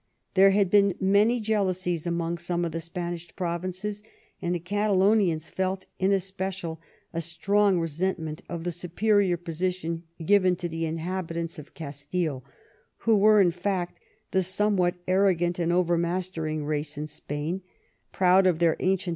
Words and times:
There 0.33 0.49
had 0.49 0.71
been 0.71 0.95
many 0.99 1.39
jealousies 1.39 2.07
among 2.07 2.39
some 2.39 2.65
of 2.65 2.71
the 2.71 2.79
Spanish 2.79 3.35
provinces, 3.35 4.01
and 4.41 4.55
the 4.55 4.59
Catalonians 4.59 5.47
felt 5.51 5.85
in 5.99 6.11
especial 6.11 6.81
a 7.13 7.21
strong 7.21 7.77
resentment 7.77 8.41
of 8.49 8.63
the 8.63 8.71
superior 8.71 9.37
position 9.37 10.01
given 10.25 10.55
to 10.55 10.67
the 10.67 10.87
inhabitants 10.87 11.59
of 11.59 11.75
Castille, 11.75 12.43
who 13.05 13.15
were, 13.15 13.39
in 13.39 13.51
fact, 13.51 13.99
the 14.31 14.41
somewhat 14.41 14.97
arrogant 15.07 15.59
and 15.59 15.71
overmastering 15.71 16.65
race 16.65 16.97
in 16.97 17.05
Spain, 17.05 17.61
proud 18.11 18.47
of 18.47 18.57
their 18.57 18.77
ancient. 18.79 19.09